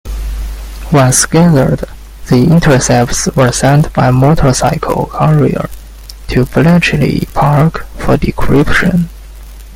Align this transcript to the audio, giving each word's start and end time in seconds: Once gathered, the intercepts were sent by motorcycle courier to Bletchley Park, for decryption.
Once 0.91 1.27
gathered, 1.27 1.81
the 2.27 2.45
intercepts 2.51 3.27
were 3.35 3.51
sent 3.51 3.93
by 3.93 4.09
motorcycle 4.09 5.05
courier 5.13 5.69
to 6.27 6.43
Bletchley 6.43 7.27
Park, 7.35 7.85
for 7.99 8.17
decryption. 8.17 9.09